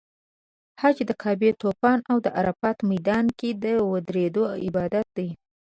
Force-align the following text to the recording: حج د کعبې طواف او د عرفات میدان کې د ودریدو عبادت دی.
حج 0.81 0.97
د 1.09 1.11
کعبې 1.21 1.51
طواف 1.61 1.99
او 2.11 2.17
د 2.25 2.27
عرفات 2.39 2.77
میدان 2.91 3.25
کې 3.39 3.49
د 3.63 3.65
ودریدو 3.91 4.43
عبادت 4.65 5.07
دی. 5.17 5.29